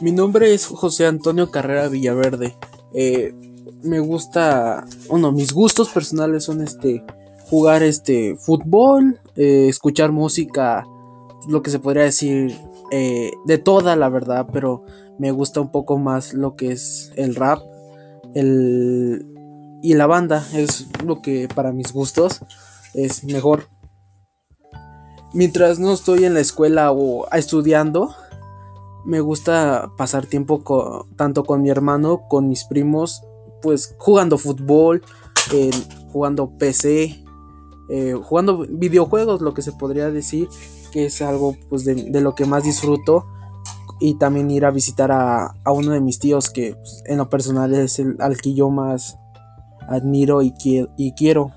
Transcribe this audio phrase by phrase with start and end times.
[0.00, 2.56] Mi nombre es José Antonio Carrera Villaverde.
[2.94, 3.34] Eh,
[3.82, 7.04] me gusta, bueno, mis gustos personales son este
[7.50, 10.86] jugar este fútbol, eh, escuchar música,
[11.48, 12.56] lo que se podría decir
[12.90, 14.84] eh, de toda la verdad, pero
[15.18, 17.60] me gusta un poco más lo que es el rap,
[18.34, 19.26] el
[19.82, 22.40] y la banda es lo que para mis gustos
[22.94, 23.68] es mejor.
[25.34, 28.14] Mientras no estoy en la escuela o estudiando,
[29.04, 33.22] me gusta pasar tiempo tanto con mi hermano, con mis primos,
[33.62, 35.02] pues jugando fútbol,
[36.12, 37.24] jugando PC,
[37.90, 40.48] eh, jugando videojuegos, lo que se podría decir
[40.90, 43.26] que es algo pues de, lo que más disfruto
[44.00, 47.74] y también ir a visitar a, uno de mis tíos que pues, en lo personal
[47.74, 49.18] es el al que yo más
[49.88, 50.54] admiro y,
[50.96, 51.52] y quiero.